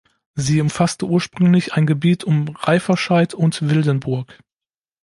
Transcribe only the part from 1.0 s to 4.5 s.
ursprünglich ein Gebiet um Reifferscheid und Wildenburg.